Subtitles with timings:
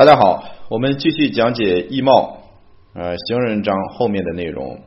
[0.00, 2.38] 大家好，我们继续讲解易貌
[2.94, 4.80] 呃行人章后面的内容。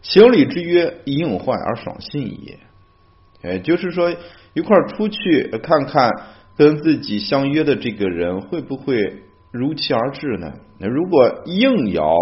[0.00, 2.56] 行礼之约，应坏而爽信也。
[3.42, 4.14] 呃，就是说
[4.54, 6.12] 一块出去看看，
[6.56, 10.52] 跟自己相约的这个人会不会如期而至呢？
[10.78, 12.14] 那如果应爻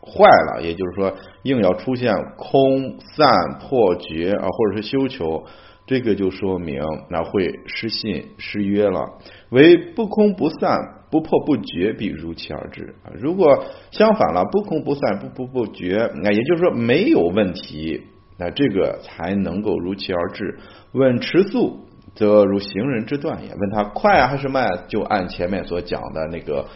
[0.00, 1.12] 坏了，也就是说
[1.42, 5.44] 应爻出现空、散、破、绝啊，或者是休囚。
[5.84, 6.80] 这个就说明
[7.10, 9.18] 那会失信失约了，
[9.50, 10.78] 为不空不散
[11.12, 13.12] 不破不绝，必如期而至啊。
[13.14, 18.00] 如果相反了，不空不散不破不绝，那也就是说没有问题，
[18.38, 20.58] 那这个才能够如期而至。
[20.92, 21.80] 问迟速，
[22.14, 23.50] 则如行人之断也。
[23.50, 26.66] 问他快还是慢，就按前面所讲的那个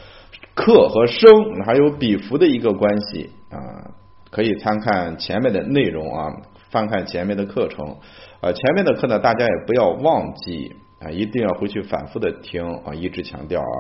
[0.55, 3.91] 克和生还有比伏的一个关系啊，
[4.31, 6.31] 可以参看前面的内容啊，
[6.71, 7.97] 翻看前面的课程。
[8.43, 13.79] 啊，前面的课呢，大家也不要忘记啊，一定要回去反复的听啊，一直强调啊，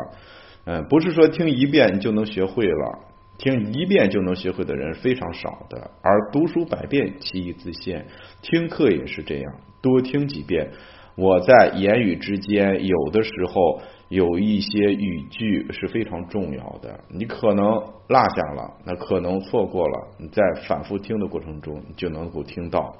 [0.66, 2.98] 嗯，不是说听一遍你就能学会了，
[3.38, 8.04] 听一遍就能学会的人非常少的，而读书百遍其义自现，
[8.42, 10.68] 听课也是这样，多听几遍，
[11.14, 17.64] 我在言语之间有的时候有一些语句是非常重要的，你可能
[18.08, 22.92] 落下了，那可能错过了，你在反复听的过程中你就能够听到。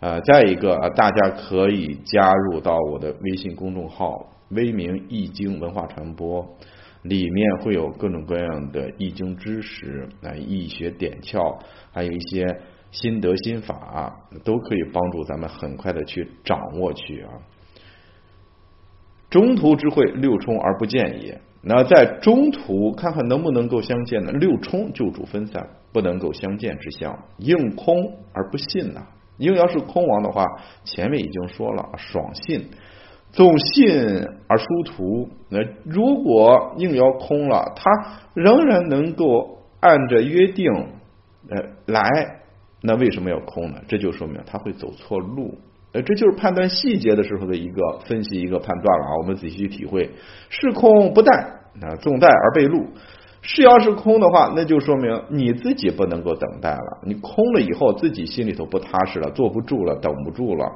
[0.00, 6.46] 呃，再一个，大家可以加入到我的微信公众号“微明易经文化传播”，
[7.04, 11.58] 里面会有各种各样的易经知识啊、易学点窍，
[11.92, 12.46] 还有一些
[12.90, 17.30] 心得心法，都可以帮助咱们很快的去掌握去啊。
[19.28, 21.40] 中途之会，六冲而不见也。
[21.60, 24.32] 那在中途看看能不能够相见呢？
[24.32, 27.96] 六冲就主分散，不能够相见之象，应空
[28.32, 29.06] 而不信呐。
[29.38, 30.46] 应爻是空亡的话，
[30.84, 32.68] 前面已经说了，爽信，
[33.34, 35.28] 纵信而殊途。
[35.50, 37.90] 那如果应爻空了，他
[38.32, 40.72] 仍然能够按着约定
[41.50, 42.08] 呃来，
[42.80, 43.80] 那为什么要空呢？
[43.86, 45.58] 这就说明他会走错路。
[45.92, 49.10] 呃，这就是判断细节的时候的一个分析，一个判断了啊。
[49.20, 50.10] 我们仔细去体会，
[50.48, 51.32] 是空不待
[51.82, 52.86] 啊，纵待而被路。
[53.42, 56.98] 是要是空的话，那就说明你自己不能够等待了。
[57.04, 60.66] 你空了以后，自己心里头不踏实了，坐不住了，等不住了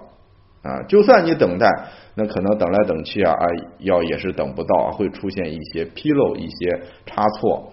[0.69, 0.83] 啊！
[0.87, 1.67] 就算你等待，
[2.15, 3.34] 那可能等来等去啊，
[3.79, 7.73] 要也是等不到啊，会出现一些纰漏、一些差错。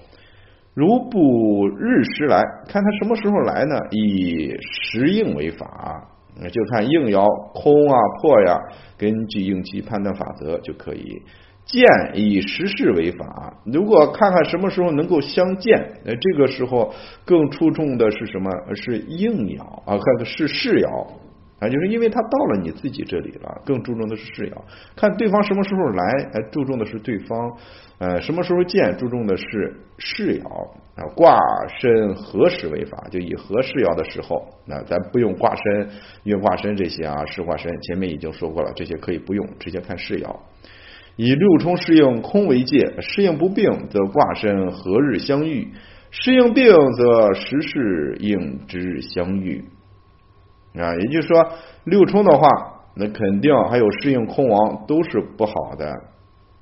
[0.74, 3.80] 如不日时来看他什么时候来呢？
[3.92, 6.08] 以时应为法，
[6.52, 8.58] 就看应爻空啊破呀，
[8.98, 11.22] 根据应期判断法则就可以。
[11.66, 11.84] 见
[12.14, 16.94] 以时事为法，如果看看什么时候能够相见，那，这个时候
[17.26, 18.52] 更注重的是什么？
[18.76, 21.08] 是应爻啊，看看是世爻
[21.66, 24.62] 啊，就是因为他到了你自己这里了，更注重的是世爻。
[24.96, 27.58] 看对方什么时候来，呃，注重的是对方，
[27.98, 30.48] 呃，什么时候见，注重的是世爻
[30.96, 31.03] 啊。
[31.16, 31.40] 卦
[31.80, 33.08] 身何时为法？
[33.09, 35.90] 就以何事爻的时候，那咱不用卦身、
[36.24, 40.36] 运卦身这些啊，事卦身前面已经说过了，这些可以不用，直接看世爻。
[41.18, 45.68] 以六冲适应空为界，适应不并，则卦身何日相遇；
[46.12, 49.64] 适应并，则时事应之相遇。
[50.78, 51.46] 啊，也就是说，
[51.86, 52.47] 六冲的话，
[52.96, 55.86] 那肯定还有适应空亡都是不好的。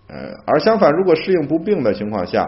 [0.07, 2.45] 呃，而相反，如果适应不并的情况下，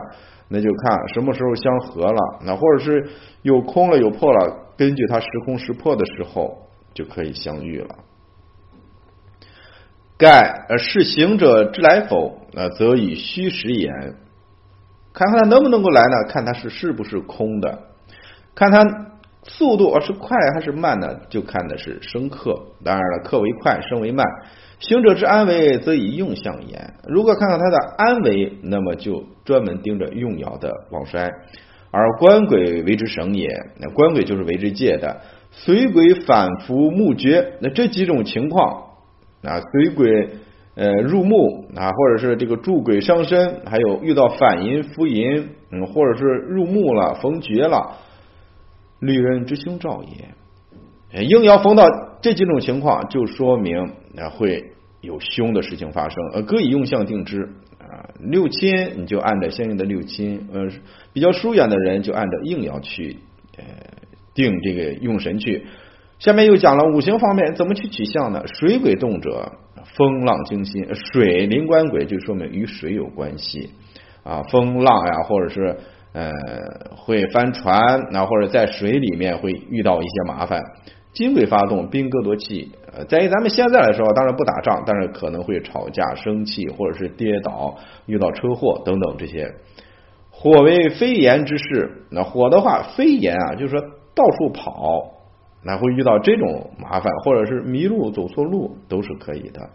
[0.50, 3.10] 那就看什么时候相合了，那或者是
[3.42, 7.96] 有空了有破了，根据它时空时破的时候，就可以相遇了。
[10.18, 12.40] 盖呃是行者之来否？
[12.54, 13.92] 呃，则以虚实言，
[15.14, 16.30] 看看他能不能够来呢？
[16.30, 17.80] 看他是是不是空的？
[18.54, 18.84] 看他
[19.48, 21.08] 速度是快还是慢呢？
[21.30, 22.54] 就看的是生克。
[22.84, 24.26] 当然了，克为快，生为慢。
[24.80, 26.94] 行者之安危，则以用相言。
[27.08, 31.32] 如果看看他的安危，那么就专门盯着用爻的旺衰。
[31.92, 33.48] 而官鬼为之省也，
[33.80, 35.22] 那官鬼就是为之借的。
[35.52, 38.84] 随鬼反复木绝，那这几种情况。
[39.44, 40.30] 啊，随鬼
[40.76, 47.96] 呃入墓啊，或者是这个助鬼伤身，还有遇到反淫伏淫，嗯，或者是入墓了逢绝了，
[49.06, 50.34] 利人之凶兆也。
[51.24, 51.88] 应爻逢到
[52.22, 53.94] 这几种情况，就说明
[54.32, 56.18] 会有凶的事情发生。
[56.34, 57.44] 呃，可以用相定之
[57.80, 60.68] 啊，六亲你就按照相应的六亲，呃，
[61.14, 63.20] 比较疏远的人就按照应爻去
[63.58, 63.64] 呃
[64.34, 65.66] 定这个用神去。
[66.20, 68.44] 下面又讲了五行方面怎么去取象呢？
[68.48, 69.54] 水鬼动者，
[69.96, 70.88] 风浪惊心。
[70.96, 73.70] 水临官鬼就说明与水有关系
[74.24, 75.78] 啊，风浪呀，或者是
[76.16, 76.32] 呃
[76.96, 80.64] 会翻船，那或者在水里面会遇到一些麻烦。
[81.12, 82.72] 金鬼发动，兵戈夺气。
[82.94, 87.76] 呃，在于咱们现在来说，当然不打仗，但是可能会吵架、生气，或者是跌倒、
[88.06, 89.54] 遇到车祸等等这些。
[90.30, 93.82] 火为飞檐之势，那火的话，飞檐啊，就是说
[94.14, 95.12] 到处跑，
[95.64, 99.70] 那会遇到这种麻烦，或者是迷路、走错路都是可以的。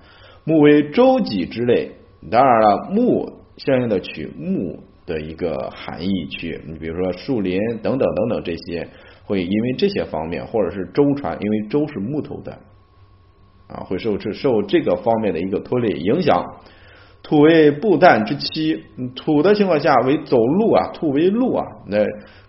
[0.45, 1.93] 木为舟楫之类，
[2.31, 4.79] 当然了，木相应的取木
[5.11, 8.87] 的一个含义去，你比如说树林等等等等这些，
[9.25, 12.53] 会因为这些方面，或者是舟船，因为舟是木头的
[13.67, 16.45] 啊，会受这受这个方面的一个拖累影响。
[17.23, 18.83] 土为布旦之妻，
[19.15, 21.99] 土的情况下为走路啊，土为路啊，那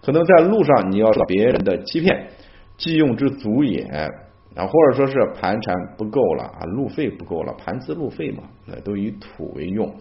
[0.02, 2.28] 可能在路上你要受别人的欺骗，
[2.78, 3.81] 既用之足也
[4.56, 9.94] 啊，或者说是盘缠不够了啊，路费不够了，盘资路费嘛，那都以土为用。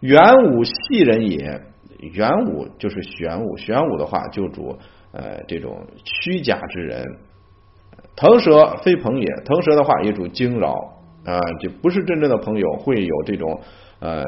[0.00, 0.20] 元
[0.52, 1.62] 武系人也，
[2.00, 4.76] 元武就是玄武，玄武的话就主
[5.12, 7.04] 呃这种虚假之人。
[8.16, 10.72] 腾蛇非朋也，腾蛇的话也主惊扰
[11.24, 13.60] 啊，就不是真正的朋友，会有这种。
[14.00, 14.22] 呃，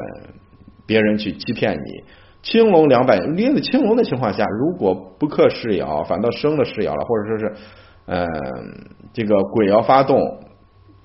[0.87, 2.05] 别人去欺骗你，
[2.41, 7.55] 青龙两百，因为青龙的情况下，如果不克噬爻，反倒生了噬爻了，或者说是，
[8.07, 8.27] 呃，
[9.13, 10.19] 这个鬼爻发动，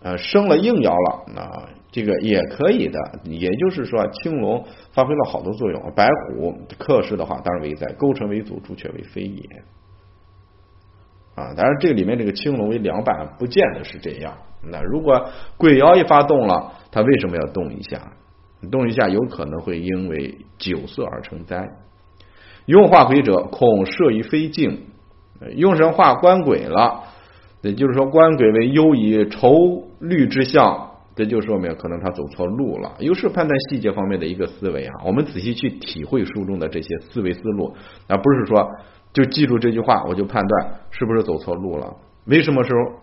[0.02, 1.42] 呃，生了应爻了，那
[1.92, 3.00] 这个也可以的。
[3.26, 5.92] 也就是说，青龙发挥了好多作用。
[5.96, 9.44] 白虎克噬的话，当然为在，勾陈为祖，朱雀为飞也。
[11.36, 14.38] 啊，当然这里面这个青龙为两板，不见得是这样。
[14.64, 18.14] 那如果鬼爻一发动了，它为什么要动一下？
[18.70, 21.68] 动一下，有可能会因为酒色而成灾。
[22.68, 24.88] 用化鬼者，恐摄于非境。
[25.56, 27.06] 用神化官鬼了，
[27.64, 29.56] 也就是说，官鬼为忧以愁
[30.00, 32.96] 虑之象，这就说明可能他走错路了。
[33.00, 34.94] 又是判断细节方面的一个思维啊。
[35.06, 37.74] 我们仔细去体会书中的这些思维思路，
[38.08, 38.70] 而不是说
[39.14, 41.94] 就记住这句话，我就判断是不是走错路了。
[42.26, 43.00] 为什么时候？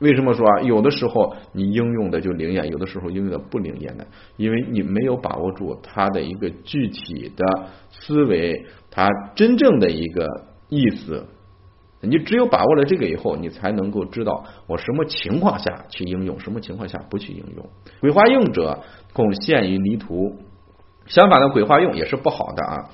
[0.00, 0.46] 为什么说？
[0.62, 4.04] 有的时候你应用的就灵验，有的时候应用的不灵验呢，
[4.38, 7.44] 因为你没有把握住它的一个具体的
[7.90, 10.26] 思维，它真正的一个
[10.70, 11.26] 意思。
[12.02, 17.66] 你只有把握了这个以后，你才能够知道我什么情况下去应用，什么情况下不去应用。
[18.00, 18.80] 鬼化用者，
[19.12, 20.36] 共陷于离途。
[21.06, 22.90] 相反的，鬼化用也是不好的啊。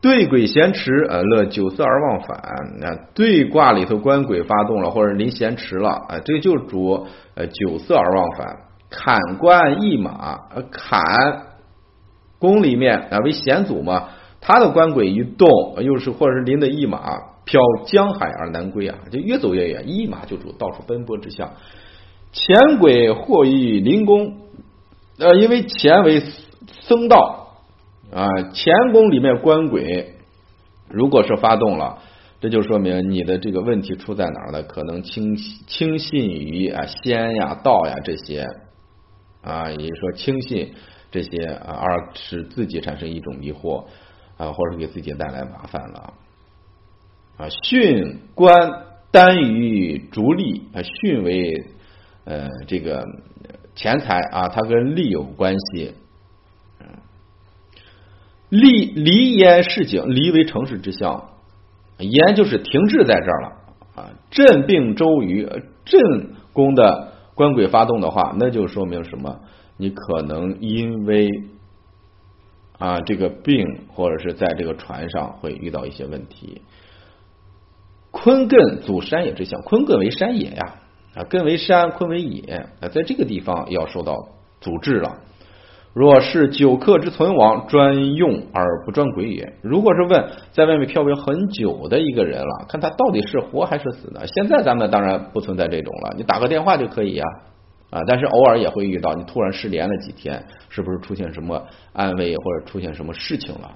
[0.00, 2.40] 对鬼闲池，呃，乐九色而忘返。
[2.80, 8.56] 那对卦里头官鬼发动了，或者临闲池了，啊，这个就主呃九色而忘返。
[8.90, 11.00] 坎官驿马，呃，坎
[12.38, 14.08] 宫里面啊为险阻嘛，
[14.40, 15.48] 他的官鬼一动，
[15.80, 16.98] 又是或者是临的驿马
[17.44, 19.88] 飘江海而南归啊，就越走越远。
[19.88, 21.52] 一马就主到处奔波之下，
[22.32, 24.36] 钱鬼或于临宫，
[25.18, 26.22] 呃，因为钱为
[26.82, 27.40] 僧道。
[28.14, 30.16] 啊，钱宫里面官鬼，
[30.90, 31.98] 如果是发动了，
[32.42, 34.62] 这就说明你的这个问题出在哪儿了？
[34.64, 35.34] 可能轻
[35.66, 38.46] 轻信于啊仙呀道呀这些
[39.40, 40.74] 啊，也就说轻信
[41.10, 43.86] 这些啊，而使自己产生一种迷惑
[44.36, 46.12] 啊，或者给自己带来麻烦了
[47.42, 47.48] 啊。
[47.48, 51.52] 巽官单于逐利啊，巽为
[52.24, 53.04] 呃这个
[53.74, 55.94] 钱财啊，它跟利有关系。
[58.48, 61.30] 离离焉市井，离为城市之象，
[61.96, 63.48] 焉就是停滞在这儿了
[63.94, 64.10] 啊。
[64.30, 65.48] 镇病周瑜，
[65.86, 69.40] 镇宫的官鬼发动的话，那就说明什么？
[69.78, 71.30] 你可能因为
[72.76, 76.60] 啊这个病，或者是在这个船上会遇到一些问题。
[78.12, 80.74] 坤艮阻山野之象，坤艮为山野呀
[81.16, 84.14] 啊，艮为山，坤为野啊，在这个地方要受到
[84.60, 85.18] 阻滞了。
[85.94, 89.52] 若是久客之存亡，专用而不专鬼也。
[89.62, 94.20] 如果是问在外面漂泊很久的一个人了，看他到底是活还是死呢？
[94.26, 97.24] 现在咱们当然不存在这种了，你打个电话就可以呀
[97.90, 98.00] 啊！
[98.06, 103.70] 但是偶尔也会遇到，你突然失联了几天，是不是出现什么安危或者出现什么事情了？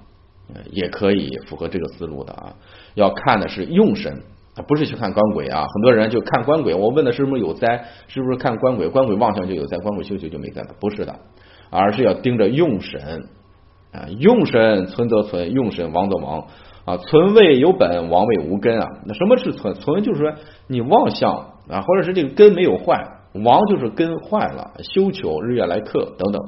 [0.70, 2.54] 也可以符合这个思路的啊。
[2.94, 4.22] 要看的是用神，
[4.66, 5.66] 不是去看官鬼啊。
[5.74, 7.84] 很多人就看官鬼，我问的是不是有灾？
[8.08, 8.88] 是不是看官鬼？
[8.88, 10.74] 官鬼望相就有灾，官鬼休休就没灾的？
[10.80, 11.14] 不是的。
[11.68, 13.28] 而是要盯着用神
[13.92, 16.46] 啊，用神存则存，用神亡则亡
[16.84, 16.96] 啊。
[16.96, 18.86] 存位有本，亡位无根啊。
[19.04, 19.74] 那什么是存？
[19.74, 20.32] 存就是说
[20.68, 21.32] 你妄想
[21.68, 22.94] 啊，或者是这个根没有坏；
[23.44, 26.40] 亡就是根坏了，休囚日月来克等等。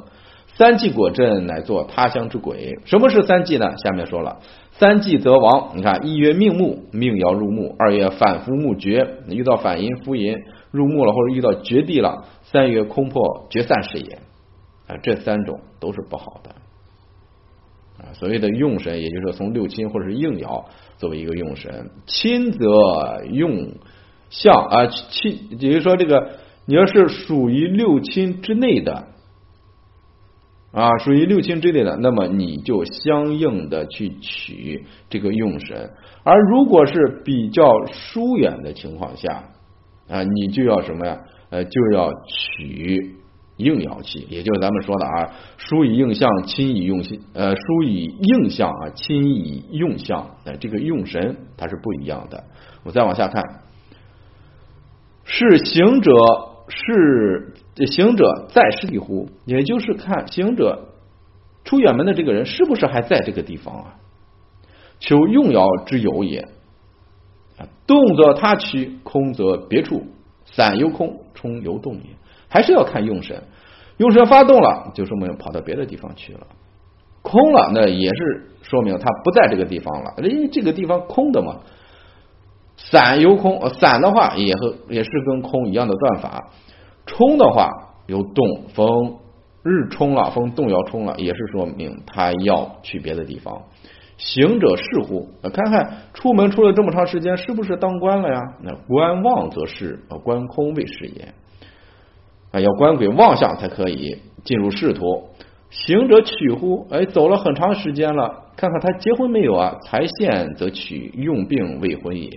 [0.59, 2.81] 三季果阵，乃作他乡之鬼。
[2.85, 3.77] 什么是三季呢？
[3.77, 4.41] 下面说了，
[4.73, 5.77] 三季则亡。
[5.77, 10.37] 你看，一月命木，命爻入木；二月反复木绝，遇到反阴复阴
[10.73, 14.19] 入木了，或者遇到绝地了；三月空破绝散是也。
[14.89, 16.51] 啊，这三种都是不好的
[18.03, 18.11] 啊。
[18.15, 20.65] 所谓的用神，也就是从六亲或者是应爻
[20.97, 23.75] 作为一个用神，亲则用
[24.29, 26.31] 相啊亲，也就是说这个
[26.67, 29.07] 你要是属于六亲之内的
[30.73, 35.91] 啊，属于六亲之类的，那么你就相应的去取这个用神；
[36.25, 39.45] 而如果是比较疏远的情况下
[40.09, 41.19] 啊，你就要什么呀？
[41.51, 43.15] 呃，就要取。
[43.59, 52.45] 应爻气，也就是咱们说的啊，疏以应象，亲以用心，呃，疏以应象啊，亲以用象，呃，这个用神它是不一样的。
[52.85, 53.43] 我再往下看，
[55.25, 56.13] 是行者
[56.69, 59.29] 是这行者在是地乎？
[59.45, 60.89] 也就是看行者
[61.63, 63.95] 出远门的这个人是不是还在这个地方啊？
[64.99, 66.49] 求用爻之有也，
[67.87, 70.03] 动则他趋，空则别处，
[70.45, 72.17] 散由空，冲由动也。
[72.49, 73.45] 还是要看用神，
[73.99, 76.49] 用神发动了，就说明跑到别的地方去了；
[77.23, 81.61] 空了，那也是说明他不在这个地方了，因为这个地方空的嘛。
[82.77, 86.53] 散由空，散的话也和也是跟空一样的断法；
[87.09, 87.69] 冲的话
[88.07, 89.17] 有动，风
[89.65, 93.63] 日冲了，风动摇冲了，也是说明他要去别的地方。
[94.19, 95.29] 行者是乎？
[95.53, 98.41] 看看出门出了这么长时间，是不是当官了呀？
[98.63, 101.33] 那观望则是，观空未是也。
[102.51, 105.29] 啊，要观鬼望相才可以进入仕途。
[105.71, 106.87] 行者取乎？
[106.91, 109.77] 哎，走了很长时间了，看看他结婚没有啊？
[109.85, 112.29] 财现则取，用病未婚也。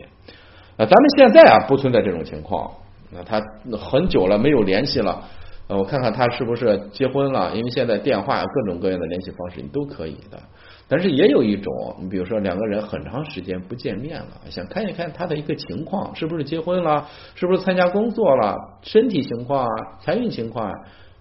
[0.78, 2.70] 啊，咱们现在啊不存在这种情况。
[3.14, 3.42] 那他
[3.78, 5.24] 很久了没有联系了，
[5.68, 7.56] 我看看他是不是结婚了？
[7.56, 10.42] 因为现在电话各种各样的联系方式你都可以的。
[10.88, 20.70] 但是也有一种，你比如说两个人很长时间不见面了，想看一看他的一个情况，是不是结婚了，是不是参加工作了，身体情况啊、财运情况，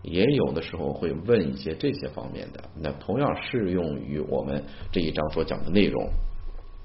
[0.02, 2.61] 也有的时候会问一些这些方面的。
[2.82, 6.09] 那同样适用于我们这一章所讲的内容。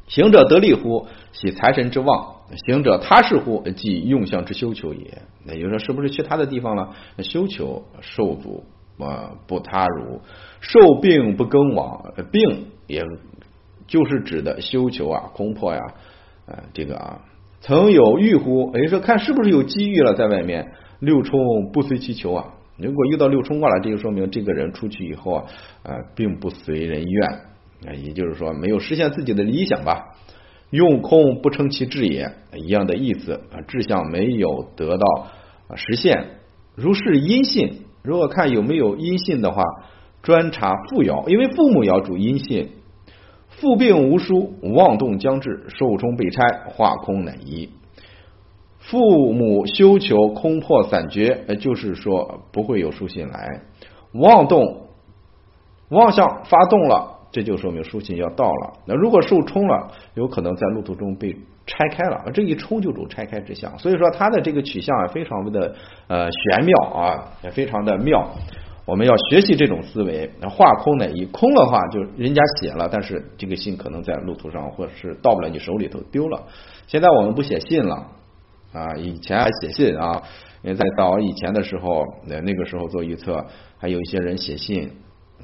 [0.08, 1.08] 行者得利乎？
[1.32, 2.36] 喜财神之旺。
[2.68, 3.64] 行者他是乎？
[3.76, 5.22] 即用相之修求也。
[5.46, 6.90] 那也就是说，是不是去他的地方了？
[7.20, 8.64] 修求受阻。
[8.98, 10.22] 啊，不他如
[10.62, 13.04] 受病不更往，病也
[13.88, 15.82] 就是指的修求啊，空破呀，
[16.48, 17.20] 啊，这个啊，
[17.60, 18.72] 曾有遇乎？
[18.74, 21.38] 也就说看是不是有机遇了，在外面六冲
[21.74, 22.54] 不随其求啊。
[22.78, 25.44] 如果遇到六冲卦了，这就说明这个人出去以后啊，
[25.84, 27.42] 啊，并不随人愿，
[27.94, 30.16] 也就是说没有实现自己的理想吧。
[30.72, 35.28] 用空不称其志也，一样的意思啊，志向没有得到
[35.76, 36.40] 实现，
[36.76, 37.86] 如是阴性。
[38.02, 39.64] 如果看有没有阴性的话，
[40.22, 42.70] 专查父爻，因为父母爻主阴性，
[43.48, 47.70] 父病无书，妄动将至，受冲被拆，化空乃一。
[48.80, 53.62] 父母休求空破散绝，就是说不会有书信来。
[54.12, 54.88] 妄动
[55.90, 58.74] 妄想发动了，这就说明书信要到了。
[58.86, 61.36] 那如果受冲了，有可能在路途中被。
[61.68, 65.74] 拆开了，这一冲就主拆开之象，所以说它的这个取向啊，非常的
[66.06, 68.24] 呃玄妙啊，也非常的妙。
[68.86, 76.44] 我们要学习这种思维，那画空呢一空的话，就人家写了，但是这个信可能在路途上或者是到不了你手里头丢了。
[76.86, 77.96] 现在我们不写信了
[78.72, 80.22] 啊，以前还写信啊，
[80.62, 83.44] 因为在早以前的时候，那那个时候做预测，
[83.80, 84.92] 还有一些人写信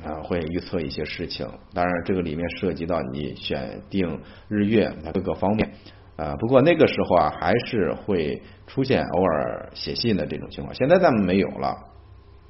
[0.03, 1.47] 啊，会预测一些事情。
[1.73, 5.69] 当然，这个里面涉及到你选定日月各个方面。
[6.15, 10.73] 啊，不过那个时候啊，还是会出现偶尔写信的这种情况。
[10.75, 11.75] 现在咱们没有了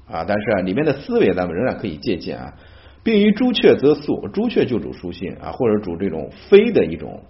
[0.06, 2.52] 啊，但是里面的思维咱们仍然可以借鉴啊。
[3.02, 7.22] 并于朱雀则速，朱雀就主书信啊，或者主这种飞的一种。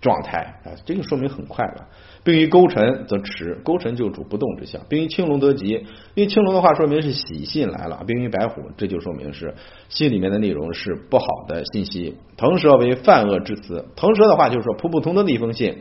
[0.00, 1.88] 状态啊，这个说明很快了。
[2.24, 4.82] 并于勾陈则迟，勾陈就主不动之象。
[4.88, 5.68] 并于青龙得吉，
[6.14, 8.04] 因为青龙的话说明是喜信来了。
[8.06, 9.54] 并于白虎，这就说明是
[9.88, 12.16] 信里面的内容是不好的信息。
[12.36, 15.78] 腾蛇为犯恶之词，腾蛇的话就是说普普通通的一封信。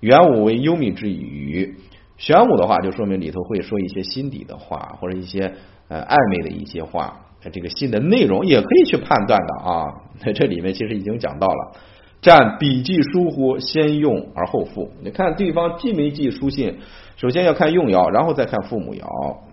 [0.00, 1.76] 玄武为幽密之语，
[2.18, 5.54] 玄武的话就说明里头会说一些心底的话，或者一些
[5.88, 7.24] 呃暧昧的一些话。
[7.52, 9.84] 这个信的内容也可以去判断的啊。
[10.18, 11.80] 在 这里面其实已经讲到了。
[12.20, 14.90] 占笔记疏忽，先用而后付。
[15.02, 16.78] 你看对方既没寄书信，
[17.16, 19.06] 首先要看用爻，然后再看父母爻。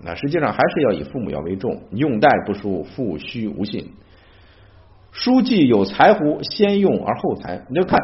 [0.03, 1.79] 那实际上还是要以父母爻为重。
[1.91, 3.91] 用代不书，父虚无信。
[5.11, 6.41] 书记有财乎？
[6.41, 7.61] 先用而后财。
[7.69, 7.99] 你就看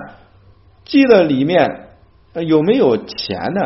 [0.86, 1.88] 记的里面
[2.46, 3.62] 有没有钱呢？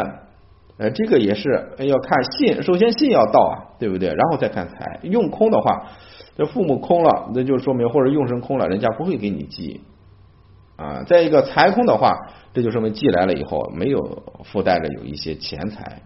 [0.77, 1.49] 呃，这个也是
[1.79, 2.63] 要看信。
[2.63, 4.09] 首先信要到啊，对不对？
[4.09, 4.99] 然后再看财。
[5.03, 5.87] 用空的话，
[6.37, 9.81] 这父母空了，那就说明或者用神空了，人家不会给你寄。
[10.75, 12.17] 啊，再一个财空的话，
[12.53, 16.01] 这就说明寄来了以后没有附带着有一些钱财。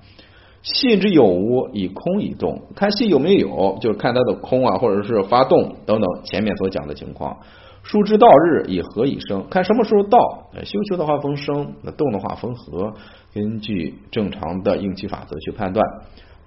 [0.61, 7.37] 信之有无，以空以动，看信有没有，就是看它的空啊，或者是发动等等前面所讲的情况。
[7.81, 9.47] 数之道日，以何以生？
[9.49, 10.19] 看什么时候到？
[10.65, 12.93] 休囚的话逢生，那动的话逢合，
[13.33, 15.83] 根据正常的应期法则去判断。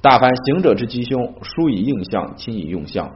[0.02, 3.12] 大凡行者之吉凶，疏以应象，亲以用象。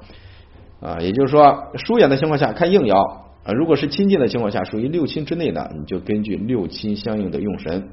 [0.80, 7.90] 啊，也就是说，疏远的情况下看应爻啊，如果是亲近的情况下，属于六亲之内的，你就根据六亲相应的用神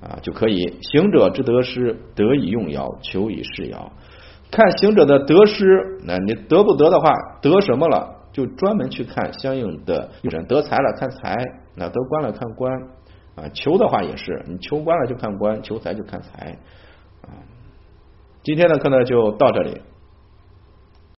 [0.00, 0.78] 啊就可以。
[0.80, 3.90] 行者之得失，得以用爻，求以是爻。
[4.52, 10.46] 看行者的得失，那你得不得的话，得什么了，就专门去看相应的用神。
[10.46, 11.36] 得财了看财，
[11.74, 12.72] 那得官了看官
[13.34, 13.48] 啊。
[13.54, 16.58] 求的话也是，你求官了就看官，求财就看财
[17.22, 17.42] 啊。
[18.44, 19.80] 今天的课呢就到这里。